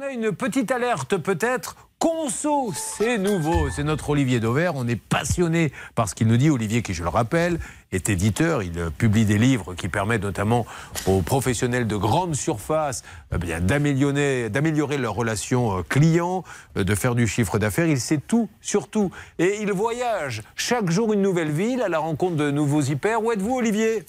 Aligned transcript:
on 0.00 0.02
a 0.02 0.10
une 0.12 0.32
petite 0.32 0.70
alerte 0.70 1.16
peut-être. 1.16 1.76
Conso, 1.98 2.72
c'est 2.74 3.18
nouveau, 3.18 3.68
c'est 3.68 3.82
notre 3.82 4.10
Olivier 4.10 4.40
Dauvert. 4.40 4.74
On 4.74 4.88
est 4.88 4.96
passionné 4.96 5.72
par 5.94 6.08
ce 6.08 6.14
qu'il 6.14 6.28
nous 6.28 6.38
dit. 6.38 6.48
Olivier, 6.48 6.80
qui 6.80 6.94
je 6.94 7.02
le 7.02 7.10
rappelle, 7.10 7.58
est 7.92 8.08
éditeur. 8.08 8.62
Il 8.62 8.90
publie 8.96 9.26
des 9.26 9.36
livres 9.36 9.74
qui 9.74 9.88
permettent 9.88 10.22
notamment 10.22 10.64
aux 11.06 11.20
professionnels 11.20 11.86
de 11.86 11.96
grande 11.96 12.34
surface 12.34 13.02
eh 13.34 13.60
d'améliorer 13.60 14.96
leurs 14.96 15.14
relations 15.14 15.78
euh, 15.78 15.82
clients, 15.82 16.44
euh, 16.78 16.84
de 16.84 16.94
faire 16.94 17.14
du 17.14 17.26
chiffre 17.26 17.58
d'affaires. 17.58 17.86
Il 17.86 18.00
sait 18.00 18.20
tout, 18.26 18.48
surtout. 18.62 19.10
Et 19.38 19.58
il 19.60 19.70
voyage 19.72 20.42
chaque 20.56 20.90
jour 20.90 21.12
une 21.12 21.20
nouvelle 21.20 21.50
ville 21.50 21.82
à 21.82 21.90
la 21.90 21.98
rencontre 21.98 22.36
de 22.36 22.50
nouveaux 22.50 22.82
hyper. 22.82 23.22
Où 23.22 23.32
êtes-vous, 23.32 23.56
Olivier? 23.56 24.06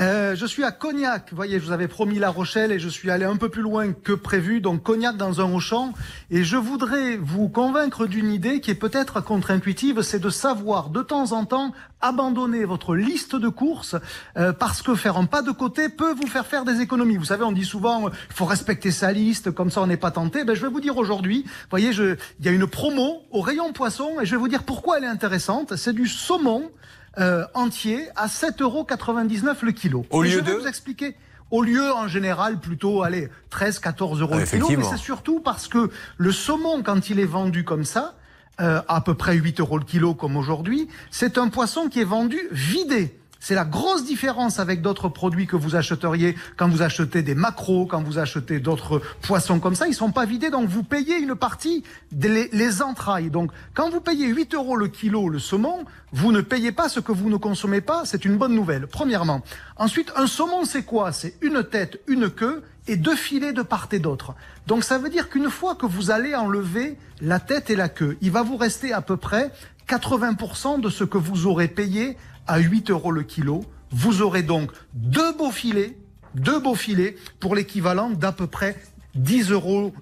Euh, 0.00 0.34
je 0.34 0.46
suis 0.46 0.64
à 0.64 0.72
Cognac. 0.72 1.28
Vous 1.30 1.36
voyez, 1.36 1.60
je 1.60 1.66
vous 1.66 1.72
avais 1.72 1.88
promis 1.88 2.18
La 2.18 2.30
Rochelle 2.30 2.72
et 2.72 2.78
je 2.78 2.88
suis 2.88 3.10
allé 3.10 3.24
un 3.24 3.36
peu 3.36 3.48
plus 3.48 3.62
loin 3.62 3.92
que 3.92 4.12
prévu. 4.12 4.60
Donc 4.60 4.82
Cognac 4.82 5.16
dans 5.16 5.40
un 5.40 5.52
Auchan. 5.52 5.92
Et 6.30 6.44
je 6.44 6.56
voudrais 6.56 7.16
vous 7.16 7.48
convaincre 7.48 8.06
d'une 8.06 8.32
idée 8.32 8.60
qui 8.60 8.70
est 8.70 8.76
peut-être 8.76 9.20
contre-intuitive, 9.20 10.02
c'est 10.02 10.18
de 10.18 10.30
savoir 10.30 10.90
de 10.90 11.02
temps 11.02 11.32
en 11.32 11.44
temps 11.44 11.72
abandonner 12.00 12.64
votre 12.64 12.96
liste 12.96 13.36
de 13.36 13.48
courses 13.48 13.96
euh, 14.36 14.52
parce 14.52 14.82
que 14.82 14.94
faire 14.94 15.16
un 15.16 15.26
pas 15.26 15.42
de 15.42 15.52
côté 15.52 15.88
peut 15.88 16.14
vous 16.14 16.26
faire 16.26 16.46
faire 16.46 16.64
des 16.64 16.80
économies. 16.80 17.16
Vous 17.16 17.26
savez, 17.26 17.44
on 17.44 17.52
dit 17.52 17.64
souvent 17.64 18.08
il 18.08 18.34
faut 18.34 18.46
respecter 18.46 18.90
sa 18.90 19.12
liste, 19.12 19.50
comme 19.50 19.70
ça 19.70 19.82
on 19.82 19.86
n'est 19.86 19.96
pas 19.96 20.10
tenté. 20.10 20.44
Ben, 20.44 20.54
je 20.54 20.62
vais 20.62 20.72
vous 20.72 20.80
dire 20.80 20.96
aujourd'hui, 20.96 21.44
voyez, 21.70 21.90
il 21.90 22.44
y 22.44 22.48
a 22.48 22.52
une 22.52 22.66
promo 22.66 23.22
au 23.30 23.40
rayon 23.40 23.72
poisson 23.72 24.20
et 24.20 24.26
je 24.26 24.32
vais 24.32 24.38
vous 24.38 24.48
dire 24.48 24.64
pourquoi 24.64 24.98
elle 24.98 25.04
est 25.04 25.08
intéressante. 25.08 25.76
C'est 25.76 25.92
du 25.92 26.08
saumon 26.08 26.70
euh, 27.18 27.44
entier 27.54 28.08
à 28.16 28.26
7,99 28.26 28.62
euros 28.62 28.86
le 29.62 29.72
kilo. 29.72 30.06
Au 30.10 30.22
lieu 30.22 30.30
je 30.30 30.40
vais 30.40 30.54
vous 30.54 30.66
expliquer. 30.66 31.16
Au 31.50 31.62
lieu, 31.62 31.92
en 31.92 32.08
général, 32.08 32.58
plutôt, 32.58 33.02
allez, 33.02 33.28
13, 33.50 33.78
14 33.78 34.22
euros 34.22 34.38
le 34.38 34.46
kilo. 34.46 34.68
Mais 34.70 34.84
c'est 34.84 34.96
surtout 34.96 35.40
parce 35.40 35.68
que 35.68 35.90
le 36.16 36.32
saumon, 36.32 36.82
quand 36.82 37.10
il 37.10 37.20
est 37.20 37.26
vendu 37.26 37.62
comme 37.62 37.84
ça, 37.84 38.14
euh, 38.60 38.80
à 38.88 39.02
peu 39.02 39.14
près 39.14 39.34
8 39.34 39.60
euros 39.60 39.76
le 39.76 39.84
kilo 39.84 40.14
comme 40.14 40.36
aujourd'hui, 40.36 40.88
c'est 41.10 41.36
un 41.36 41.48
poisson 41.48 41.88
qui 41.88 42.00
est 42.00 42.04
vendu 42.04 42.40
vidé. 42.50 43.18
C'est 43.44 43.56
la 43.56 43.64
grosse 43.64 44.04
différence 44.04 44.60
avec 44.60 44.82
d'autres 44.82 45.08
produits 45.08 45.48
que 45.48 45.56
vous 45.56 45.74
achèteriez 45.74 46.36
quand 46.56 46.68
vous 46.68 46.80
achetez 46.80 47.22
des 47.22 47.34
macros, 47.34 47.86
quand 47.86 48.00
vous 48.00 48.18
achetez 48.18 48.60
d'autres 48.60 49.02
poissons 49.20 49.58
comme 49.58 49.74
ça. 49.74 49.88
Ils 49.88 49.94
sont 49.94 50.12
pas 50.12 50.26
vidés, 50.26 50.48
donc 50.48 50.68
vous 50.68 50.84
payez 50.84 51.18
une 51.18 51.34
partie 51.34 51.82
des 52.12 52.48
les 52.52 52.82
entrailles. 52.82 53.30
Donc 53.30 53.50
quand 53.74 53.90
vous 53.90 54.00
payez 54.00 54.28
8 54.28 54.54
euros 54.54 54.76
le 54.76 54.86
kilo 54.86 55.28
le 55.28 55.40
saumon, 55.40 55.84
vous 56.12 56.30
ne 56.30 56.40
payez 56.40 56.70
pas 56.70 56.88
ce 56.88 57.00
que 57.00 57.10
vous 57.10 57.30
ne 57.30 57.36
consommez 57.36 57.80
pas. 57.80 58.02
C'est 58.04 58.24
une 58.24 58.36
bonne 58.36 58.54
nouvelle, 58.54 58.86
premièrement. 58.86 59.42
Ensuite, 59.76 60.12
un 60.14 60.28
saumon, 60.28 60.64
c'est 60.64 60.84
quoi? 60.84 61.10
C'est 61.10 61.34
une 61.40 61.64
tête, 61.64 62.00
une 62.06 62.30
queue 62.30 62.62
et 62.86 62.94
deux 62.94 63.16
filets 63.16 63.52
de 63.52 63.62
part 63.62 63.88
et 63.90 63.98
d'autre. 63.98 64.36
Donc 64.68 64.84
ça 64.84 64.98
veut 64.98 65.10
dire 65.10 65.28
qu'une 65.28 65.50
fois 65.50 65.74
que 65.74 65.86
vous 65.86 66.12
allez 66.12 66.36
enlever 66.36 66.96
la 67.20 67.40
tête 67.40 67.70
et 67.70 67.76
la 67.76 67.88
queue, 67.88 68.16
il 68.20 68.30
va 68.30 68.42
vous 68.42 68.56
rester 68.56 68.92
à 68.92 69.00
peu 69.00 69.16
près 69.16 69.50
80% 69.92 70.80
de 70.80 70.88
ce 70.88 71.04
que 71.04 71.18
vous 71.18 71.46
aurez 71.46 71.68
payé 71.68 72.16
à 72.46 72.58
8 72.58 72.90
euros 72.90 73.12
le 73.12 73.24
kilo. 73.24 73.62
Vous 73.90 74.22
aurez 74.22 74.42
donc 74.42 74.70
deux 74.94 75.34
beaux 75.34 75.50
filets, 75.50 75.96
pour 77.40 77.54
l'équivalent 77.54 78.08
d'à 78.08 78.32
peu 78.32 78.46
près 78.46 78.74
10 79.16 79.50
euros 79.50 79.92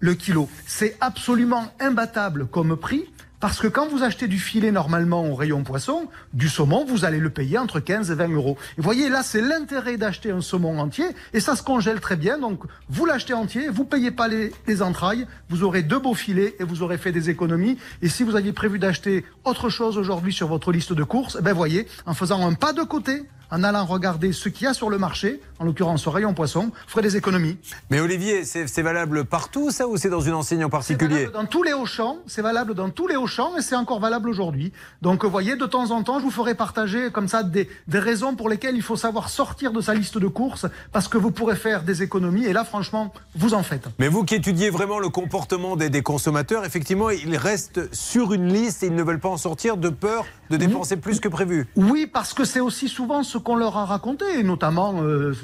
le 0.00 0.14
kilo. 0.14 0.48
C'est 0.66 0.96
absolument 1.00 1.72
imbattable 1.78 2.48
comme 2.48 2.76
prix. 2.76 3.04
Parce 3.40 3.58
que 3.58 3.68
quand 3.68 3.88
vous 3.88 4.02
achetez 4.02 4.28
du 4.28 4.38
filet 4.38 4.70
normalement 4.70 5.24
au 5.24 5.34
rayon 5.34 5.64
poisson, 5.64 6.08
du 6.34 6.50
saumon, 6.50 6.84
vous 6.84 7.06
allez 7.06 7.18
le 7.18 7.30
payer 7.30 7.56
entre 7.56 7.80
15 7.80 8.10
et 8.10 8.14
20 8.14 8.28
euros. 8.28 8.58
Et 8.76 8.82
voyez, 8.82 9.08
là, 9.08 9.22
c'est 9.22 9.40
l'intérêt 9.40 9.96
d'acheter 9.96 10.30
un 10.30 10.42
saumon 10.42 10.78
entier 10.78 11.06
et 11.32 11.40
ça 11.40 11.56
se 11.56 11.62
congèle 11.62 12.00
très 12.00 12.16
bien. 12.16 12.36
Donc, 12.36 12.60
vous 12.90 13.06
l'achetez 13.06 13.32
entier, 13.32 13.70
vous 13.70 13.86
payez 13.86 14.10
pas 14.10 14.28
les, 14.28 14.52
les, 14.66 14.82
entrailles, 14.82 15.26
vous 15.48 15.64
aurez 15.64 15.82
deux 15.82 15.98
beaux 15.98 16.14
filets 16.14 16.54
et 16.60 16.64
vous 16.64 16.82
aurez 16.82 16.98
fait 16.98 17.12
des 17.12 17.30
économies. 17.30 17.78
Et 18.02 18.10
si 18.10 18.24
vous 18.24 18.36
aviez 18.36 18.52
prévu 18.52 18.78
d'acheter 18.78 19.24
autre 19.44 19.70
chose 19.70 19.96
aujourd'hui 19.96 20.34
sur 20.34 20.46
votre 20.46 20.70
liste 20.70 20.92
de 20.92 21.02
courses, 21.02 21.40
ben 21.40 21.54
voyez, 21.54 21.86
en 22.04 22.12
faisant 22.12 22.46
un 22.46 22.52
pas 22.52 22.74
de 22.74 22.82
côté, 22.82 23.22
en 23.50 23.62
allant 23.64 23.84
regarder 23.84 24.32
ce 24.32 24.48
qu'il 24.48 24.64
y 24.64 24.66
a 24.68 24.74
sur 24.74 24.90
le 24.90 24.98
marché, 24.98 25.40
en 25.58 25.64
l'occurrence 25.64 26.06
au 26.06 26.10
rayon 26.10 26.34
poisson, 26.34 26.70
ferez 26.86 27.02
des 27.02 27.16
économies. 27.16 27.58
Mais 27.90 28.00
Olivier, 28.00 28.44
c'est 28.44 28.82
valable 28.82 29.24
partout 29.24 29.70
ça 29.70 29.88
ou 29.88 29.96
c'est 29.96 30.08
dans 30.10 30.20
une 30.20 30.34
enseigne 30.34 30.64
en 30.64 30.70
particulier? 30.70 31.28
Dans 31.32 31.44
tous 31.44 31.62
les 31.62 31.72
Auchan, 31.72 32.18
c'est 32.26 32.42
valable 32.42 32.74
dans 32.74 32.90
tous 32.90 33.06
les 33.06 33.16
Auchan 33.16 33.56
et 33.56 33.62
c'est 33.62 33.76
encore 33.76 34.00
valable 34.00 34.28
aujourd'hui. 34.28 34.72
Donc 35.02 35.24
vous 35.24 35.30
voyez, 35.30 35.56
de 35.56 35.66
temps 35.66 35.90
en 35.90 36.02
temps, 36.02 36.18
je 36.18 36.24
vous 36.24 36.30
ferai 36.30 36.54
partager 36.54 37.10
comme 37.10 37.28
ça 37.28 37.42
des, 37.42 37.68
des 37.88 37.98
raisons 37.98 38.34
pour 38.34 38.48
lesquelles 38.48 38.76
il 38.76 38.82
faut 38.82 38.96
savoir 38.96 39.28
sortir 39.28 39.72
de 39.72 39.80
sa 39.80 39.94
liste 39.94 40.18
de 40.18 40.28
courses 40.28 40.66
parce 40.92 41.08
que 41.08 41.18
vous 41.18 41.30
pourrez 41.30 41.56
faire 41.56 41.82
des 41.82 42.02
économies 42.02 42.44
et 42.44 42.52
là 42.52 42.64
franchement, 42.64 43.12
vous 43.34 43.54
en 43.54 43.62
faites. 43.62 43.88
Mais 43.98 44.08
vous 44.08 44.24
qui 44.24 44.34
étudiez 44.34 44.70
vraiment 44.70 44.98
le 44.98 45.08
comportement 45.08 45.76
des, 45.76 45.90
des 45.90 46.02
consommateurs, 46.02 46.64
effectivement, 46.64 47.10
ils 47.10 47.36
restent 47.36 47.92
sur 47.94 48.32
une 48.32 48.52
liste 48.52 48.82
et 48.82 48.86
ils 48.86 48.94
ne 48.94 49.02
veulent 49.02 49.20
pas 49.20 49.28
en 49.28 49.36
sortir 49.36 49.76
de 49.76 49.88
peur 49.88 50.24
de 50.50 50.56
dépenser 50.56 50.96
plus 50.96 51.20
que 51.20 51.28
prévu. 51.28 51.68
Oui, 51.76 52.08
parce 52.12 52.34
que 52.34 52.44
c'est 52.44 52.58
aussi 52.58 52.88
souvent 52.88 53.22
ce 53.22 53.38
qu'on 53.40 53.56
leur 53.56 53.76
a 53.76 53.84
raconté, 53.84 54.42
notamment 54.42 55.02
euh, 55.02 55.34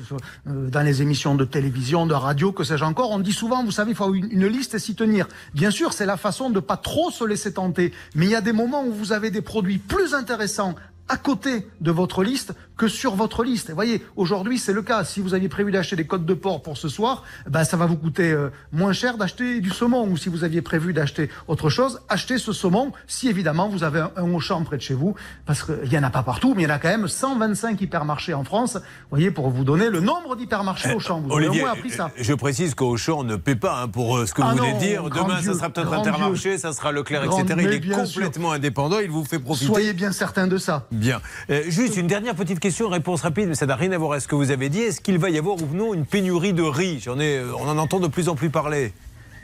euh, 0.47 0.69
dans 0.69 0.83
les 0.83 1.03
émissions 1.03 1.35
de 1.35 1.45
télévision, 1.45 2.07
de 2.07 2.15
radio, 2.15 2.53
que 2.53 2.65
sais-je 2.65 2.85
encore. 2.85 3.11
On 3.11 3.19
dit 3.19 3.33
souvent, 3.33 3.65
vous 3.65 3.71
savez, 3.71 3.93
il 3.93 3.97
faut 3.97 4.15
une, 4.15 4.31
une 4.31 4.47
liste 4.47 4.75
et 4.75 4.79
s'y 4.79 4.95
tenir. 4.95 5.27
Bien 5.55 5.71
sûr, 5.71 5.93
c'est 5.93 6.07
la 6.07 6.17
façon 6.17 6.51
de 6.51 6.61
pas 6.61 6.77
trop 6.77 7.11
se 7.11 7.25
laisser 7.25 7.53
tenter. 7.53 7.93
Mais 8.15 8.27
il 8.27 8.31
y 8.31 8.37
a 8.37 8.41
des 8.41 8.53
moments 8.53 8.85
où 8.85 8.93
vous 8.93 9.13
avez 9.13 9.31
des 9.31 9.43
produits 9.43 9.79
plus 9.79 10.15
intéressants 10.15 10.75
à 11.09 11.17
côté 11.17 11.69
de 11.81 11.91
votre 11.91 12.23
liste 12.23 12.53
que 12.77 12.89
sur 12.89 13.15
votre 13.15 13.43
liste. 13.43 13.69
Vous 13.71 13.75
voyez, 13.75 14.05
aujourd'hui, 14.17 14.59
c'est 14.59 14.73
le 14.73 14.83
cas. 14.83 15.05
Si 15.05 15.21
vous 15.21 15.35
aviez 15.35 15.49
prévu 15.49 15.73
d'acheter 15.73 15.97
des 15.97 16.07
côtes 16.07 16.27
de 16.27 16.35
porc 16.35 16.63
pour 16.63 16.77
ce 16.77 16.89
soir, 16.89 17.25
ben, 17.49 17.65
ça 17.65 17.77
va 17.77 17.87
vous 17.87 17.97
coûter 17.97 18.31
euh, 18.31 18.51
moins 18.73 18.93
cher 18.93 19.17
d'acheter 19.17 19.61
du 19.61 19.71
saumon. 19.71 20.07
Ou 20.09 20.17
si 20.17 20.29
vous 20.29 20.45
aviez 20.45 20.63
prévu 20.63 20.93
d'acheter 20.93 21.31
autre 21.49 21.71
chose, 21.71 22.01
achetez 22.09 22.39
ce 22.39 22.53
saumon 22.53 22.93
si 23.07 23.29
évidemment 23.29 23.69
vous 23.69 23.83
avez 23.85 24.01
un, 24.01 24.11
un 24.17 24.33
Auchan 24.35 24.63
près 24.65 24.77
de 24.77 24.83
chez 24.83 24.95
vous. 24.95 25.15
Parce 25.47 25.63
qu'il 25.63 25.89
n'y 25.89 25.99
en 25.99 26.03
a 26.03 26.11
pas 26.11 26.23
partout, 26.23 26.55
mais 26.55 26.63
il 26.63 26.69
y 26.69 26.71
en 26.71 26.75
a 26.75 26.79
quand 26.79 26.89
même 26.89 27.09
125 27.09 27.81
hypermarchés 27.81 28.35
en 28.35 28.45
France. 28.45 28.75
Vous 28.77 28.81
voyez, 29.11 29.31
pour 29.31 29.49
vous 29.51 29.65
donner 29.65 29.89
le 29.91 30.01
nombre 30.01 30.37
d'hypermarchés 30.37 30.91
Eh, 30.93 30.95
Auchan. 30.95 31.21
Vous 31.21 31.31
Olivier, 31.31 31.49
avez 31.51 31.61
au 31.61 31.63
moins 31.65 31.73
appris 31.79 31.91
ça. 31.91 32.11
je 32.19 32.35
précise 32.35 32.75
qu'Auchan 32.75 33.25
ne 33.25 33.37
paie 33.37 33.57
pas 33.57 33.83
hein, 33.83 33.89
pour 33.89 34.19
euh, 34.19 34.27
ce 34.27 34.35
que 34.35 34.43
Ah 34.43 34.53
vous 34.53 34.59
venez 34.59 34.75
de 34.75 34.79
dire. 34.79 35.05
Demain, 35.11 35.41
Dieu, 35.41 35.53
ça 35.53 35.59
sera 35.59 35.71
peut-être 35.71 35.93
Intermarché, 35.93 36.59
ça 36.59 36.73
sera 36.73 36.93
Leclerc, 36.93 37.25
etc. 37.25 37.45
Il 37.59 37.73
est 37.73 37.89
complètement 37.91 38.53
indépendant, 38.53 38.99
il 38.99 39.11
vous 39.11 39.25
fait 39.25 39.39
profiter. 39.39 39.67
Soyez 39.67 39.93
bien 39.95 40.13
certain 40.13 40.47
de 40.47 40.59
ça. 40.59 40.87
Bien. 40.93 41.21
Euh, 41.51 41.63
juste 41.69 41.97
une 41.97 42.07
dernière 42.07 42.35
petite 42.35 42.61
question, 42.61 42.66
réponse 42.89 43.23
rapide, 43.23 43.49
mais 43.49 43.55
ça 43.55 43.67
n'a 43.67 43.77
rien 43.77 43.93
à 43.93 43.99
voir 43.99 44.13
avec 44.13 44.23
ce 44.23 44.29
que 44.29 44.35
vous 44.35 44.51
avez 44.51 44.69
dit. 44.69 44.81
Est-ce 44.81 45.01
qu'il 45.01 45.19
va 45.19 45.31
y 45.31 45.39
avoir 45.39 45.57
ou 45.57 45.67
non 45.75 45.95
une 45.95 46.05
pénurie 46.05 46.53
de 46.53 46.63
riz? 46.63 47.05
Euh, 47.07 47.53
On 47.59 47.69
en 47.69 47.79
entend 47.79 48.01
de 48.01 48.09
plus 48.09 48.29
en 48.29 48.35
plus 48.35 48.51
parler. 48.51 48.93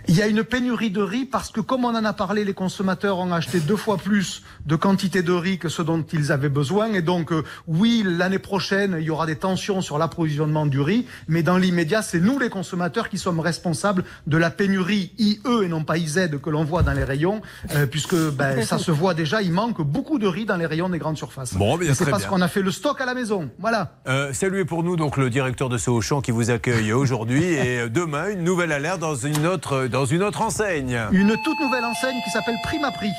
Il 0.08 0.16
y 0.16 0.22
a 0.22 0.26
une 0.26 0.42
pénurie 0.42 0.90
de 0.90 1.00
riz 1.00 1.24
parce 1.24 1.50
que, 1.50 1.60
comme 1.60 1.84
on 1.84 1.94
en 1.94 2.04
a 2.04 2.12
parlé, 2.12 2.44
les 2.44 2.54
consommateurs 2.54 3.18
ont 3.18 3.32
acheté 3.32 3.60
deux 3.60 3.76
fois 3.76 3.98
plus 3.98 4.42
de 4.66 4.76
quantité 4.76 5.22
de 5.22 5.32
riz 5.32 5.58
que 5.58 5.68
ce 5.68 5.82
dont 5.82 6.04
ils 6.12 6.32
avaient 6.32 6.48
besoin. 6.48 6.92
Et 6.92 7.02
donc, 7.02 7.32
euh, 7.32 7.44
oui, 7.66 8.02
l'année 8.04 8.38
prochaine, 8.38 8.96
il 8.98 9.04
y 9.04 9.10
aura 9.10 9.26
des 9.26 9.36
tensions 9.36 9.80
sur 9.80 9.98
l'approvisionnement 9.98 10.66
du 10.66 10.80
riz. 10.80 11.06
Mais 11.28 11.42
dans 11.42 11.56
l'immédiat, 11.56 12.02
c'est 12.02 12.20
nous, 12.20 12.38
les 12.38 12.50
consommateurs, 12.50 13.08
qui 13.08 13.18
sommes 13.18 13.40
responsables 13.40 14.04
de 14.26 14.36
la 14.36 14.50
pénurie 14.50 15.12
IE 15.18 15.40
et 15.62 15.68
non 15.68 15.84
pas 15.84 15.98
IZ 15.98 16.28
que 16.42 16.50
l'on 16.50 16.64
voit 16.64 16.82
dans 16.82 16.92
les 16.92 17.04
rayons, 17.04 17.40
euh, 17.74 17.86
puisque 17.86 18.16
ben, 18.32 18.64
ça 18.64 18.78
se 18.78 18.90
voit 18.90 19.14
déjà, 19.14 19.42
il 19.42 19.52
manque 19.52 19.82
beaucoup 19.82 20.18
de 20.18 20.26
riz 20.26 20.44
dans 20.44 20.56
les 20.56 20.66
rayons 20.66 20.88
des 20.88 20.98
grandes 20.98 21.16
surfaces. 21.16 21.54
Bon, 21.54 21.76
bien, 21.76 21.90
Et 21.90 21.94
c'est 21.94 22.08
parce 22.08 22.22
bien. 22.22 22.30
qu'on 22.30 22.40
a 22.40 22.48
fait 22.48 22.62
le 22.62 22.70
stock 22.70 23.00
à 23.00 23.06
la 23.06 23.14
maison. 23.14 23.50
Voilà. 23.58 23.98
Euh, 24.08 24.32
saluez 24.32 24.64
pour 24.64 24.82
nous 24.82 24.96
donc 24.96 25.16
le 25.16 25.30
directeur 25.30 25.68
de 25.68 25.78
ce 25.78 25.90
Auchan 25.90 26.20
qui 26.20 26.30
vous 26.30 26.50
accueille 26.50 26.92
aujourd'hui 26.92 27.42
et 27.44 27.80
euh, 27.80 27.88
demain 27.88 28.30
une 28.30 28.44
nouvelle 28.44 28.72
alerte 28.72 29.00
dans 29.00 29.14
une 29.14 29.46
autre 29.46 29.86
dans 29.92 30.06
une 30.06 30.22
autre 30.22 30.40
enseigne. 30.40 30.98
Une 31.12 31.36
toute 31.44 31.60
nouvelle 31.60 31.84
enseigne 31.84 32.16
qui 32.24 32.30
s'appelle 32.30 32.56
Prima 32.64 32.90
Prix. 32.90 33.12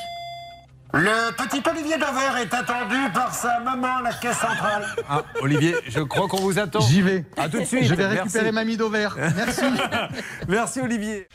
Le 0.95 1.31
petit 1.31 1.61
Olivier 1.69 1.97
Dauvert 1.97 2.38
est 2.38 2.53
attendu 2.53 2.97
par 3.13 3.34
sa 3.34 3.59
maman 3.59 3.97
à 3.97 4.01
la 4.01 4.13
caisse 4.13 4.38
centrale. 4.38 4.85
Ah, 5.09 5.23
Olivier, 5.41 5.75
je 5.88 6.01
crois 6.01 6.28
qu'on 6.28 6.41
vous 6.41 6.59
attend. 6.59 6.81
J'y 6.81 7.01
vais. 7.01 7.25
À 7.38 7.50
tout 7.50 7.59
de 7.59 7.66
suite. 7.66 7.85
Je 7.85 7.95
vais 7.95 8.03
Merci. 8.03 8.19
récupérer 8.19 8.51
Mamie 8.51 8.78
d'Auvert. 8.78 9.16
Merci. 9.35 9.61
Merci 10.47 10.81
Olivier. 10.81 11.28